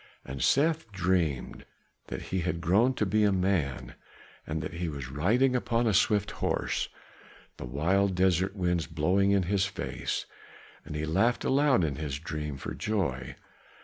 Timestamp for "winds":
8.55-8.87